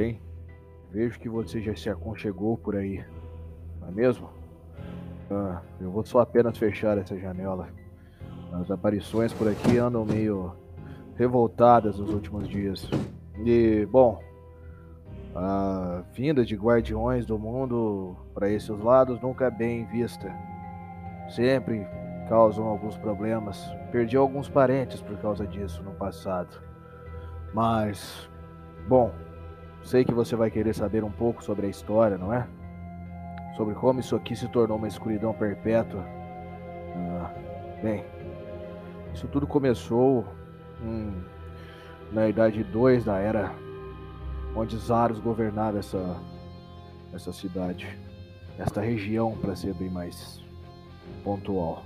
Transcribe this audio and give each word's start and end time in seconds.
Bem, 0.00 0.18
vejo 0.90 1.20
que 1.20 1.28
você 1.28 1.60
já 1.60 1.76
se 1.76 1.90
aconchegou 1.90 2.56
por 2.56 2.74
aí, 2.74 3.04
não 3.78 3.88
é 3.88 3.90
mesmo? 3.90 4.30
Ah, 5.30 5.60
eu 5.78 5.90
vou 5.90 6.02
só 6.06 6.20
apenas 6.20 6.56
fechar 6.56 6.96
essa 6.96 7.18
janela. 7.18 7.68
As 8.50 8.70
aparições 8.70 9.30
por 9.34 9.46
aqui 9.46 9.76
andam 9.76 10.06
meio 10.06 10.56
revoltadas 11.16 11.98
nos 11.98 12.14
últimos 12.14 12.48
dias. 12.48 12.90
E, 13.44 13.86
bom, 13.92 14.18
a 15.36 16.02
vinda 16.14 16.46
de 16.46 16.56
guardiões 16.56 17.26
do 17.26 17.38
mundo 17.38 18.16
para 18.32 18.48
esses 18.48 18.70
lados 18.70 19.20
nunca 19.20 19.48
é 19.48 19.50
bem 19.50 19.84
vista. 19.84 20.34
Sempre 21.28 21.86
causam 22.26 22.64
alguns 22.64 22.96
problemas. 22.96 23.70
Perdi 23.92 24.16
alguns 24.16 24.48
parentes 24.48 25.02
por 25.02 25.18
causa 25.18 25.46
disso 25.46 25.82
no 25.82 25.90
passado. 25.90 26.58
Mas, 27.52 28.30
bom, 28.88 29.12
sei 29.84 30.04
que 30.04 30.12
você 30.12 30.36
vai 30.36 30.50
querer 30.50 30.74
saber 30.74 31.04
um 31.04 31.10
pouco 31.10 31.42
sobre 31.42 31.66
a 31.66 31.70
história, 31.70 32.18
não 32.18 32.32
é? 32.32 32.46
Sobre 33.56 33.74
como 33.74 34.00
isso 34.00 34.16
aqui 34.16 34.36
se 34.36 34.48
tornou 34.48 34.76
uma 34.76 34.88
escuridão 34.88 35.32
perpétua. 35.32 36.04
Ah, 36.96 37.30
bem, 37.82 38.04
isso 39.14 39.26
tudo 39.28 39.46
começou 39.46 40.24
hum, 40.82 41.22
na 42.12 42.28
Idade 42.28 42.62
2 42.64 43.04
da 43.04 43.18
Era, 43.18 43.52
onde 44.54 44.76
Zaros 44.76 45.18
governava 45.18 45.78
essa, 45.78 46.16
essa 47.12 47.32
cidade, 47.32 47.98
esta 48.58 48.80
região, 48.80 49.36
para 49.36 49.56
ser 49.56 49.74
bem 49.74 49.90
mais 49.90 50.42
pontual. 51.24 51.84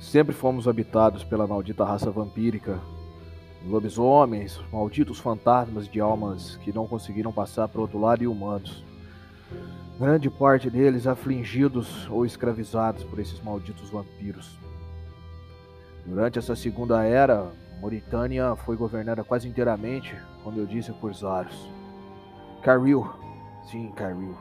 Sempre 0.00 0.34
fomos 0.34 0.68
habitados 0.68 1.24
pela 1.24 1.46
maldita 1.46 1.84
raça 1.84 2.10
vampírica, 2.10 2.78
lobisomens, 3.66 4.60
malditos 4.72 5.18
fantasmas 5.18 5.88
de 5.88 6.00
almas 6.00 6.56
que 6.56 6.72
não 6.72 6.86
conseguiram 6.86 7.32
passar 7.32 7.68
para 7.68 7.78
o 7.78 7.82
outro 7.82 7.98
lado 7.98 8.22
e 8.22 8.26
humanos. 8.26 8.84
Grande 9.98 10.28
parte 10.28 10.68
deles 10.68 11.06
afligidos 11.06 12.08
ou 12.10 12.26
escravizados 12.26 13.04
por 13.04 13.18
esses 13.18 13.40
malditos 13.40 13.90
vampiros. 13.90 14.58
Durante 16.04 16.38
essa 16.38 16.54
segunda 16.54 17.02
era, 17.04 17.50
Mauritânia 17.80 18.54
foi 18.56 18.76
governada 18.76 19.24
quase 19.24 19.48
inteiramente, 19.48 20.14
como 20.42 20.58
eu 20.58 20.66
disse, 20.66 20.92
por 20.92 21.14
Zaros. 21.14 21.70
Carril, 22.62 23.08
sim, 23.70 23.90
Carril, 23.92 24.34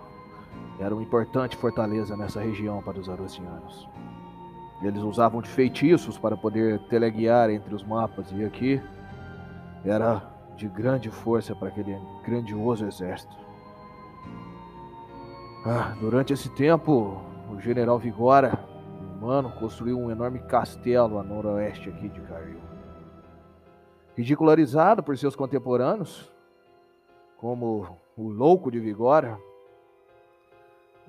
era 0.80 0.94
uma 0.94 1.04
importante 1.04 1.56
fortaleza 1.56 2.18
nessa 2.18 2.42
região 2.42 2.82
para 2.82 3.00
os 3.00 3.08
Arosianos. 3.08 3.88
Eles 4.82 5.02
usavam 5.02 5.42
de 5.42 5.48
feitiços 5.48 6.18
para 6.18 6.36
poder 6.36 6.80
teleguiar 6.90 7.50
entre 7.50 7.74
os 7.74 7.84
mapas, 7.84 8.32
e 8.32 8.44
aqui 8.44 8.82
era 9.86 10.22
de 10.56 10.68
grande 10.68 11.10
força 11.10 11.56
para 11.56 11.68
aquele 11.68 11.98
grandioso 12.24 12.86
exército. 12.86 13.36
Ah, 15.66 15.96
durante 16.00 16.34
esse 16.34 16.50
tempo, 16.50 17.22
o 17.50 17.60
general 17.60 17.98
Vigora, 17.98 18.60
humano, 19.16 19.52
construiu 19.60 19.98
um 19.98 20.12
enorme 20.12 20.40
castelo 20.40 21.18
a 21.18 21.24
noroeste 21.24 21.90
aqui 21.90 22.10
de 22.10 22.22
Carril. 22.22 22.62
Ridicularizado 24.16 25.02
por 25.02 25.18
seus 25.18 25.36
contemporâneos, 25.36 26.32
como 27.38 27.98
o 28.16 28.30
louco 28.30 28.70
de 28.70 28.80
Vigora, 28.80 29.40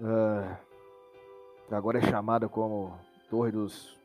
ah, 0.03 0.57
agora 1.71 1.99
é 1.99 2.03
chamada 2.03 2.49
como 2.49 2.97
Torre 3.29 3.51
dos 3.51 3.99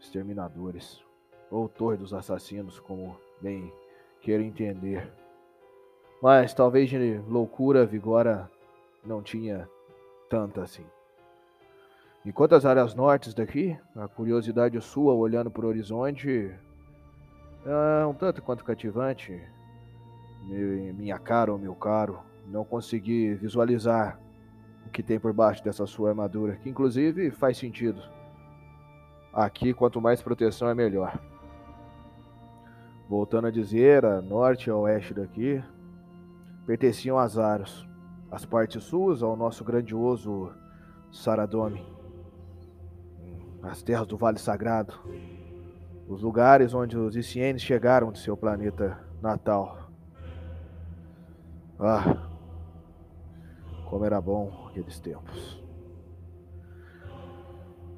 Exterminadores, 0.00 1.02
ou 1.50 1.68
Torre 1.68 1.96
dos 1.96 2.14
Assassinos, 2.14 2.78
como 2.78 3.16
bem 3.40 3.72
queira 4.20 4.42
entender. 4.42 5.10
Mas 6.22 6.52
talvez 6.52 6.90
de 6.90 7.18
loucura 7.28 7.86
Vigora 7.86 8.50
não 9.04 9.22
tinha 9.22 9.68
tanta 10.28 10.62
assim. 10.62 10.84
Enquanto 12.26 12.54
as 12.54 12.66
áreas 12.66 12.94
nortes 12.94 13.32
daqui, 13.32 13.78
a 13.96 14.08
curiosidade 14.08 14.80
sua 14.80 15.14
olhando 15.14 15.50
para 15.50 15.64
o 15.64 15.68
horizonte 15.68 16.52
é 17.64 18.06
um 18.06 18.12
tanto 18.12 18.42
quanto 18.42 18.64
cativante. 18.64 19.40
Minha 20.42 21.18
cara 21.18 21.52
ou 21.52 21.58
meu 21.58 21.74
caro, 21.74 22.20
não 22.46 22.64
consegui 22.64 23.34
visualizar 23.34 24.18
o 24.86 24.90
que 24.90 25.02
tem 25.02 25.20
por 25.20 25.32
baixo 25.32 25.62
dessa 25.62 25.86
sua 25.86 26.10
armadura, 26.10 26.56
que 26.56 26.68
inclusive 26.68 27.30
faz 27.30 27.56
sentido. 27.56 28.02
Aqui, 29.32 29.72
quanto 29.72 30.00
mais 30.00 30.20
proteção 30.20 30.68
é 30.68 30.74
melhor. 30.74 31.18
Voltando 33.08 33.46
a 33.46 33.50
dizer, 33.50 34.04
a 34.04 34.20
norte 34.20 34.66
e 34.66 34.70
a 34.70 34.76
oeste 34.76 35.14
daqui 35.14 35.62
pertenciam 36.66 37.16
a 37.16 37.26
Zaros. 37.26 37.88
As 38.30 38.44
partes 38.44 38.84
suas 38.84 39.22
ao 39.22 39.34
nosso 39.34 39.64
grandioso 39.64 40.52
Saradome. 41.10 41.82
As 43.62 43.82
terras 43.82 44.06
do 44.06 44.18
Vale 44.18 44.38
Sagrado. 44.38 44.92
Os 46.06 46.20
lugares 46.20 46.74
onde 46.74 46.98
os 46.98 47.16
Icienes 47.16 47.62
chegaram 47.62 48.12
de 48.12 48.18
seu 48.18 48.36
planeta 48.36 48.98
natal. 49.22 49.90
Ah, 51.80 52.28
como 53.88 54.04
era 54.04 54.20
bom 54.20 54.68
aqueles 54.68 55.00
tempos. 55.00 55.62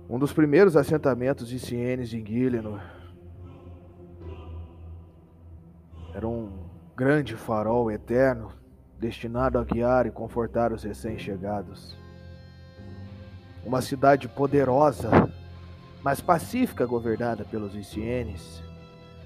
Um 0.09 0.19
dos 0.19 0.33
primeiros 0.33 0.77
assentamentos 0.77 1.49
de 1.49 1.59
Cienes 1.59 2.09
de 2.09 2.21
Guilherme 2.21 2.81
era 6.15 6.27
um 6.27 6.51
grande 6.97 7.37
farol 7.37 7.91
eterno 7.91 8.53
destinado 8.99 9.59
a 9.59 9.65
guiar 9.65 10.07
e 10.07 10.11
confortar 10.11 10.73
os 10.73 10.83
recém-chegados. 10.83 11.97
Uma 13.65 13.81
cidade 13.81 14.29
poderosa, 14.29 15.11
mas 16.03 16.21
pacífica, 16.21 16.85
governada 16.85 17.45
pelos 17.45 17.75
Icienes, 17.75 18.63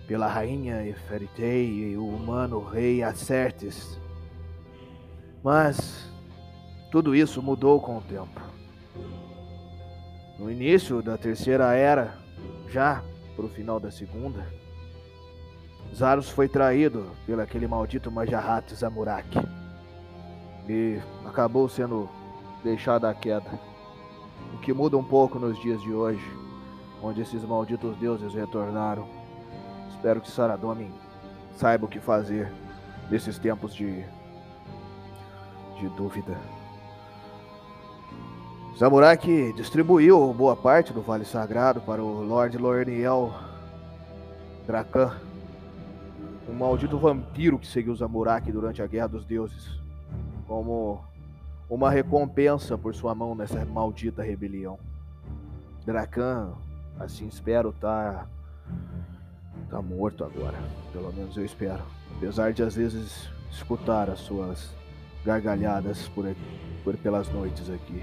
pela 0.07 0.29
rainha 0.29 0.87
Eferitei 0.87 1.93
e 1.93 1.97
o 1.97 2.07
humano 2.07 2.63
rei 2.63 3.03
Acertes. 3.03 3.99
Mas 5.43 6.11
tudo 6.91 7.15
isso 7.15 7.43
mudou 7.43 7.81
com 7.81 7.99
o 7.99 8.03
tempo. 8.03 8.41
No 10.39 10.51
início 10.51 11.03
da 11.03 11.17
terceira 11.17 11.75
era, 11.75 12.17
já 12.69 13.03
para 13.35 13.45
o 13.45 13.49
final 13.49 13.81
da 13.81 13.91
segunda, 13.91 14.47
Zaros 15.95 16.29
foi 16.29 16.49
traído 16.49 17.13
pelo 17.25 17.41
aquele 17.41 17.69
maldito 17.69 18.11
Majahat 18.11 18.75
Zamurak 18.75 19.29
e 20.69 20.99
acabou 21.25 21.69
sendo 21.69 22.09
deixado 22.65 23.07
à 23.07 23.15
queda. 23.15 23.61
O 24.55 24.59
que 24.59 24.73
muda 24.73 24.97
um 24.97 25.05
pouco 25.05 25.39
nos 25.39 25.61
dias 25.63 25.81
de 25.83 25.93
hoje, 25.93 26.25
onde 27.01 27.21
esses 27.21 27.45
malditos 27.45 27.97
deuses 27.99 28.35
retornaram. 28.35 29.07
Espero 29.89 30.21
que 30.21 30.31
Saradomin 30.31 30.93
saiba 31.57 31.85
o 31.87 31.89
que 31.89 32.01
fazer 32.01 32.53
nesses 33.09 33.39
tempos 33.39 33.73
de 33.75 34.05
de 35.81 35.89
dúvida. 35.91 36.37
Zamurak 38.79 39.53
distribuiu 39.53 40.33
boa 40.33 40.57
parte 40.57 40.93
do 40.93 41.03
Vale 41.03 41.25
Sagrado 41.25 41.81
para 41.81 42.03
o 42.03 42.23
Lord 42.23 42.57
Lorniel 42.59 43.33
Drakan, 44.67 45.13
um 46.49 46.53
maldito 46.53 46.99
vampiro 46.99 47.59
que 47.59 47.67
seguiu 47.67 47.95
Zamurak 47.95 48.51
durante 48.53 48.83
a 48.83 48.87
Guerra 48.87 49.09
dos 49.09 49.25
Deuses, 49.25 49.81
como 50.47 51.03
uma 51.69 51.91
recompensa 51.91 52.77
por 52.77 52.95
sua 52.95 53.15
mão 53.15 53.35
nessa 53.35 53.65
maldita 53.65 54.23
rebelião. 54.23 54.79
Drakan, 55.85 56.53
assim 56.99 57.27
espero, 57.27 57.73
tá 57.73 58.27
tá 59.71 59.81
morto 59.81 60.25
agora, 60.25 60.59
pelo 60.93 61.13
menos 61.13 61.37
eu 61.37 61.45
espero. 61.45 61.83
Apesar 62.17 62.53
de 62.53 62.63
às 62.63 62.75
vezes 62.75 63.29
escutar 63.51 64.11
as 64.11 64.21
suas 64.21 64.71
gargalhadas 65.25 66.09
por, 66.09 66.25
por 66.83 66.97
pelas 66.97 67.29
noites 67.31 67.71
aqui. 67.71 68.03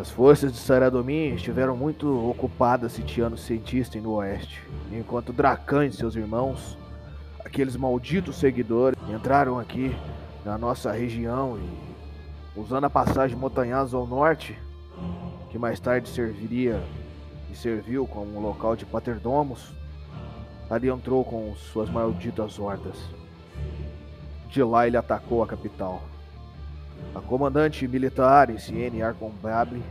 As 0.00 0.10
forças 0.10 0.50
de 0.50 0.58
Saradomin 0.58 1.34
estiveram 1.34 1.76
muito 1.76 2.08
ocupadas 2.30 2.92
sitiando 2.92 3.36
Cientista 3.36 4.00
no 4.00 4.12
oeste, 4.12 4.62
enquanto 4.90 5.34
Dracan 5.34 5.84
e 5.84 5.92
seus 5.92 6.16
irmãos, 6.16 6.78
aqueles 7.44 7.76
malditos 7.76 8.36
seguidores, 8.36 8.98
entraram 9.10 9.58
aqui 9.58 9.94
na 10.46 10.56
nossa 10.56 10.90
região 10.90 11.58
e, 11.58 12.58
usando 12.58 12.84
a 12.84 12.90
passagem 12.90 13.36
montanhosa 13.36 13.94
ao 13.94 14.06
norte, 14.06 14.58
que 15.50 15.58
mais 15.58 15.78
tarde 15.78 16.08
serviria 16.08 16.82
e 17.50 17.54
serviu 17.54 18.06
como 18.06 18.34
um 18.34 18.40
local 18.40 18.74
de 18.74 18.86
paterdomos, 18.86 19.74
ali 20.70 20.88
entrou 20.88 21.22
com 21.22 21.54
suas 21.54 21.90
malditas 21.90 22.58
hordas. 22.58 22.96
De 24.48 24.62
lá 24.62 24.86
ele 24.86 24.96
atacou 24.96 25.42
a 25.42 25.46
capital. 25.46 26.02
A 27.14 27.20
comandante 27.20 27.86
militar, 27.86 28.50
Siene 28.58 29.02
Arcombable, 29.02 29.82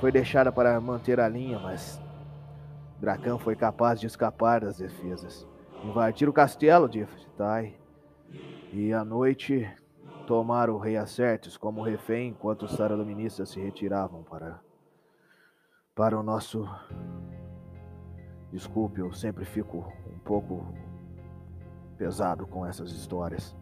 foi 0.00 0.10
deixada 0.12 0.50
para 0.50 0.80
manter 0.80 1.20
a 1.20 1.28
linha, 1.28 1.58
mas 1.58 2.00
Dracan 3.00 3.38
foi 3.38 3.54
capaz 3.54 4.00
de 4.00 4.06
escapar 4.06 4.60
das 4.60 4.78
defesas 4.78 5.46
invadiram 5.84 6.30
o 6.30 6.34
castelo 6.34 6.88
de 6.88 7.00
Eftai 7.00 7.74
e 8.72 8.92
à 8.92 9.04
noite 9.04 9.68
tomaram 10.26 10.74
o 10.74 10.78
rei 10.78 10.96
Acertes 10.96 11.56
como 11.56 11.82
refém 11.82 12.30
enquanto 12.30 12.64
os 12.64 12.72
saradoministas 12.72 13.48
se 13.50 13.60
retiravam 13.60 14.22
para 14.22 14.60
para 15.94 16.18
o 16.18 16.22
nosso 16.22 16.68
Desculpe, 18.52 19.00
eu 19.00 19.12
sempre 19.12 19.44
fico 19.44 19.92
um 20.06 20.18
pouco 20.20 20.66
pesado 21.98 22.46
com 22.46 22.64
essas 22.64 22.90
histórias. 22.92 23.54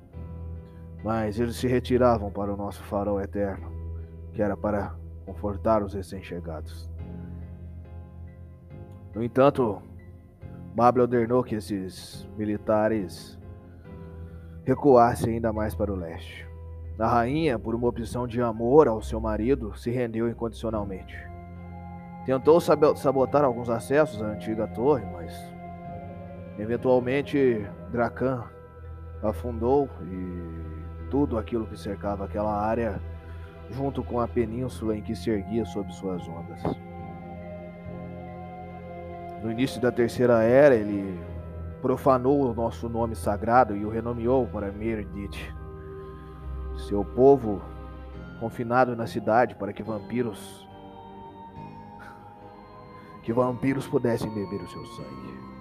Mas 1.05 1.39
eles 1.39 1.57
se 1.57 1.69
retiravam 1.69 2.31
para 2.31 2.53
o 2.53 2.57
nosso 2.57 2.83
farol 2.83 3.21
eterno, 3.21 3.71
que 4.33 4.43
era 4.43 4.57
para 4.57 4.95
confortar 5.25 5.83
os 5.83 5.95
recém-chegados. 5.95 6.91
No 9.15 9.23
entanto, 9.23 9.81
Babel 10.75 11.05
ordenou 11.05 11.43
que 11.43 11.55
esses 11.55 12.29
militares 12.37 13.39
recuassem 14.65 15.35
ainda 15.35 15.53
mais 15.53 15.75
para 15.75 15.93
o 15.93 15.97
leste. 15.97 16.47
A 16.99 17.07
rainha, 17.07 17.59
por 17.59 17.75
uma 17.75 17.89
opção 17.89 18.27
de 18.27 18.41
amor 18.41 18.89
ao 18.89 19.01
seu 19.01 19.21
marido, 19.21 19.77
se 19.77 19.91
rendeu 19.91 20.29
incondicionalmente. 20.29 21.17
Tentou 22.25 22.61
sabotar 22.61 23.45
alguns 23.45 23.71
acessos 23.71 24.21
à 24.21 24.27
antiga 24.27 24.67
torre, 24.67 25.05
mas 25.13 25.33
eventualmente 26.59 27.65
Dracan 27.93 28.45
afundou 29.23 29.89
e 30.03 30.76
tudo 31.11 31.39
aquilo 31.39 31.67
que 31.67 31.77
cercava 31.77 32.25
aquela 32.25 32.55
área, 32.61 33.01
junto 33.71 34.03
com 34.03 34.21
a 34.21 34.29
península 34.29 34.97
em 34.97 35.03
que 35.03 35.15
se 35.15 35.31
erguia 35.31 35.65
sob 35.65 35.93
suas 35.93 36.27
ondas. 36.29 36.63
No 39.43 39.51
início 39.51 39.81
da 39.81 39.93
Terceira 39.93 40.43
Era, 40.43 40.75
ele 40.75 41.21
profanou 41.81 42.51
o 42.51 42.55
nosso 42.55 42.89
nome 42.89 43.15
sagrado 43.15 43.77
e 43.77 43.85
o 43.85 43.89
renomeou 43.89 44.47
para 44.47 44.73
Mirdit. 44.73 45.55
Seu 46.89 47.05
povo, 47.05 47.63
confinado 48.41 48.97
na 48.97 49.07
cidade 49.07 49.55
para 49.55 49.73
que 49.73 49.83
vampiros 49.83 50.67
que 53.23 53.33
vampiros 53.33 53.89
pudessem 53.89 54.33
beber 54.33 54.63
o 54.63 54.69
seu 54.69 54.85
sangue. 54.87 55.56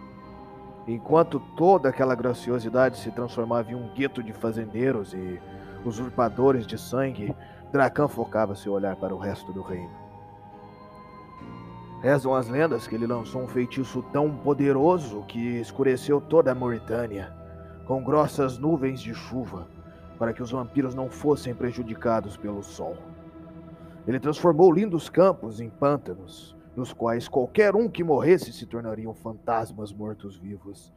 Enquanto 0.88 1.40
toda 1.58 1.90
aquela 1.90 2.14
graciosidade 2.14 2.98
se 2.98 3.12
transformava 3.12 3.72
em 3.72 3.76
um 3.76 3.90
gueto 3.94 4.22
de 4.22 4.32
fazendeiros 4.32 5.14
e 5.14 5.42
usurpadores 5.84 6.68
de 6.68 6.78
sangue, 6.78 7.36
Dracan 7.72 8.08
focava 8.08 8.56
seu 8.56 8.74
olhar 8.74 8.96
para 8.96 9.14
o 9.14 9.18
resto 9.18 9.52
do 9.52 9.62
reino. 9.62 9.90
Rezam 12.02 12.36
as 12.36 12.48
lendas 12.48 12.88
que 12.88 12.94
ele 12.94 13.08
lançou 13.08 13.42
um 13.42 13.48
feitiço 13.48 14.04
tão 14.14 14.30
poderoso 14.38 15.24
que 15.28 15.60
escureceu 15.60 16.22
toda 16.22 16.52
a 16.52 16.56
Mauritânia, 16.56 17.34
com 17.88 18.04
grossas 18.04 18.60
nuvens 18.60 19.02
de 19.02 19.14
chuva, 19.14 19.68
para 20.20 20.32
que 20.32 20.44
os 20.44 20.52
vampiros 20.52 20.94
não 20.94 21.10
fossem 21.10 21.56
prejudicados 21.56 22.38
pelo 22.38 22.62
sol. 22.62 22.96
Ele 24.08 24.20
transformou 24.20 24.72
lindos 24.72 25.10
campos 25.10 25.60
em 25.60 25.70
pântanos, 25.70 26.56
nos 26.76 26.92
quais 26.92 27.28
qualquer 27.28 27.76
um 27.76 27.90
que 27.90 28.04
morresse 28.04 28.52
se 28.52 28.66
tornariam 28.66 29.14
fantasmas 29.14 29.94
mortos-vivos. 29.94 30.94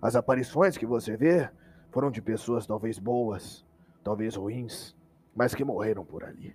As 0.00 0.14
aparições 0.14 0.76
que 0.76 0.86
você 0.86 1.16
vê 1.16 1.50
foram 1.90 2.10
de 2.10 2.22
pessoas 2.22 2.66
talvez 2.66 2.98
boas, 2.98 3.64
talvez 4.04 4.36
ruins, 4.36 4.94
mas 5.34 5.54
que 5.54 5.64
morreram 5.64 6.04
por 6.04 6.24
ali. 6.24 6.54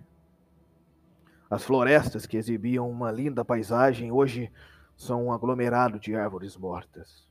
As 1.50 1.62
florestas 1.62 2.24
que 2.24 2.36
exibiam 2.36 2.90
uma 2.90 3.10
linda 3.10 3.44
paisagem 3.44 4.10
hoje 4.10 4.50
são 4.96 5.26
um 5.26 5.32
aglomerado 5.32 5.98
de 5.98 6.14
árvores 6.14 6.56
mortas. 6.56 7.28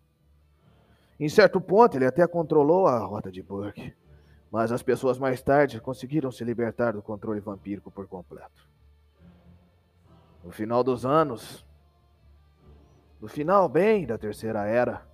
Em 1.19 1.29
certo 1.29 1.59
ponto, 1.59 1.97
ele 1.97 2.05
até 2.05 2.27
controlou 2.27 2.87
a 2.87 2.99
rota 2.99 3.31
de 3.31 3.41
Burke, 3.41 3.93
mas 4.51 4.71
as 4.71 4.83
pessoas 4.83 5.17
mais 5.17 5.41
tarde 5.41 5.79
conseguiram 5.79 6.31
se 6.31 6.43
libertar 6.43 6.93
do 6.93 7.01
controle 7.01 7.39
vampírico 7.39 7.89
por 7.89 8.07
completo. 8.07 8.67
No 10.43 10.51
final 10.51 10.83
dos 10.83 11.05
anos, 11.05 11.65
no 13.21 13.27
final 13.27 13.69
bem 13.69 14.07
da 14.07 14.17
Terceira 14.17 14.65
Era, 14.65 15.05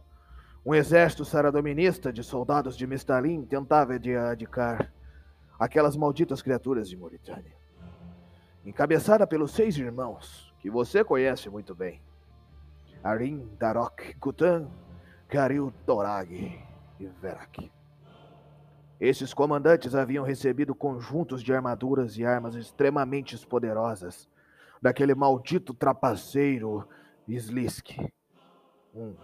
um 0.66 0.74
exército 0.74 1.26
saradominista 1.26 2.12
de 2.12 2.24
soldados 2.24 2.78
de 2.78 2.88
Mistalim 2.88 3.46
tentava 3.46 3.96
erradicar 3.96 4.92
aquelas 5.60 5.98
malditas 5.98 6.42
criaturas 6.42 6.90
de 6.90 6.96
Mauritânia. 6.96 7.56
Encabeçada 8.66 9.28
pelos 9.28 9.52
seis 9.52 9.78
irmãos, 9.78 10.54
que 10.60 10.70
você 10.70 11.04
conhece 11.04 11.50
muito 11.50 11.76
bem. 11.76 12.02
Arin, 13.04 13.50
Darok, 13.60 14.14
Kutan, 14.20 14.70
Karil, 15.28 15.74
Dorag 15.86 16.62
e 17.00 17.06
Verak. 17.06 17.72
Esses 19.00 19.34
comandantes 19.34 19.94
haviam 19.94 20.26
recebido 20.26 20.74
conjuntos 20.74 21.44
de 21.44 21.54
armaduras 21.54 22.18
e 22.18 22.26
armas 22.26 22.56
extremamente 22.56 23.38
poderosas 23.46 24.28
daquele 24.82 25.16
maldito 25.16 25.74
trapaceiro 25.74 26.88
Slisk. 27.28 27.98
Um 28.94 29.16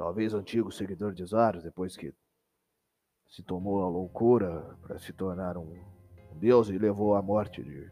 talvez 0.00 0.32
antigo 0.32 0.72
seguidor 0.72 1.12
de 1.12 1.26
Zaros, 1.26 1.62
depois 1.62 1.94
que 1.94 2.14
se 3.28 3.42
tomou 3.42 3.84
a 3.84 3.88
loucura 3.90 4.74
para 4.80 4.98
se 4.98 5.12
tornar 5.12 5.58
um, 5.58 5.76
deus 6.36 6.70
e 6.70 6.78
levou 6.78 7.14
à 7.14 7.20
morte 7.20 7.62
de, 7.62 7.90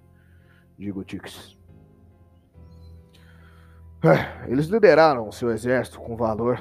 de 0.78 0.90
Gutix. 0.90 1.54
É, 4.02 4.50
eles 4.50 4.68
lideraram 4.68 5.28
o 5.28 5.32
seu 5.32 5.50
exército 5.50 6.00
com 6.00 6.16
valor. 6.16 6.58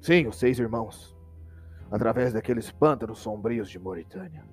Sim, 0.00 0.26
os 0.26 0.36
seis 0.36 0.58
irmãos. 0.58 1.14
Através 1.90 2.32
daqueles 2.32 2.70
pântanos 2.70 3.18
sombrios 3.18 3.68
de 3.68 3.78
Mauritânia. 3.78 4.46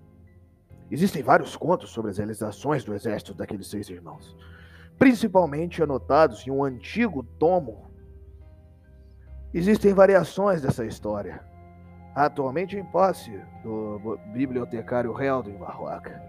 Existem 0.91 1.23
vários 1.23 1.55
contos 1.55 1.89
sobre 1.89 2.11
as 2.11 2.17
realizações 2.17 2.83
do 2.83 2.93
exército 2.93 3.33
daqueles 3.33 3.67
seis 3.67 3.89
irmãos 3.89 4.35
principalmente 4.97 5.83
anotados 5.83 6.45
em 6.47 6.51
um 6.51 6.63
antigo 6.63 7.23
tomo. 7.23 7.91
Existem 9.53 9.93
variações 9.93 10.61
dessa 10.61 10.85
história, 10.85 11.43
atualmente 12.13 12.77
em 12.77 12.83
posse 12.83 13.31
do 13.63 14.19
bibliotecário 14.33 15.17
Heldon 15.19 15.57
Barroca, 15.57 16.21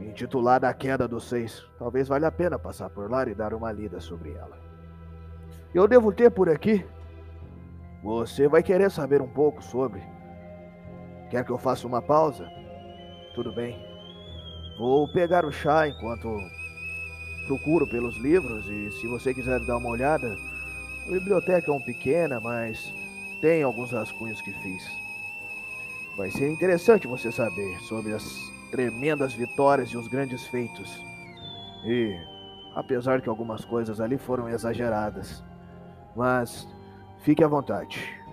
intitulada 0.00 0.68
A 0.68 0.74
Queda 0.74 1.06
dos 1.06 1.28
Seis. 1.28 1.64
Talvez 1.78 2.08
valha 2.08 2.28
a 2.28 2.32
pena 2.32 2.58
passar 2.58 2.90
por 2.90 3.10
lá 3.10 3.26
e 3.28 3.34
dar 3.34 3.54
uma 3.54 3.70
lida 3.70 4.00
sobre 4.00 4.32
ela. 4.32 4.58
Eu 5.74 5.86
devo 5.86 6.12
ter 6.12 6.30
por 6.30 6.48
aqui. 6.48 6.84
Você 8.02 8.48
vai 8.48 8.62
querer 8.62 8.90
saber 8.90 9.20
um 9.20 9.28
pouco 9.28 9.62
sobre. 9.62 10.02
Quer 11.30 11.44
que 11.44 11.50
eu 11.50 11.58
faça 11.58 11.86
uma 11.86 12.00
pausa? 12.00 12.48
Tudo 13.34 13.52
bem. 13.54 13.76
Vou 14.78 15.10
pegar 15.12 15.44
o 15.44 15.52
chá 15.52 15.88
enquanto 15.88 16.28
procuro 17.46 17.86
pelos 17.86 18.16
livros 18.16 18.68
e 18.68 18.90
se 18.90 19.06
você 19.06 19.32
quiser 19.32 19.60
dar 19.60 19.76
uma 19.78 19.88
olhada, 19.88 20.36
a 21.06 21.10
biblioteca 21.10 21.70
é 21.70 21.74
um 21.74 21.80
pequena, 21.80 22.40
mas 22.40 22.92
tem 23.40 23.62
alguns 23.62 23.92
rascunhos 23.92 24.40
que 24.42 24.52
fiz. 24.52 24.82
Vai 26.16 26.30
ser 26.30 26.50
interessante 26.50 27.06
você 27.06 27.30
saber 27.30 27.78
sobre 27.80 28.12
as 28.12 28.24
tremendas 28.70 29.32
vitórias 29.34 29.90
e 29.90 29.96
os 29.96 30.08
grandes 30.08 30.46
feitos. 30.46 31.00
E 31.84 32.18
apesar 32.74 33.20
que 33.20 33.28
algumas 33.28 33.64
coisas 33.64 34.00
ali 34.00 34.18
foram 34.18 34.48
exageradas, 34.48 35.44
mas 36.16 36.66
fique 37.22 37.44
à 37.44 37.48
vontade. 37.48 38.25